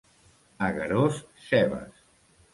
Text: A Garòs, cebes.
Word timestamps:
A 0.67 0.69
Garòs, 0.77 1.21
cebes. 1.51 2.03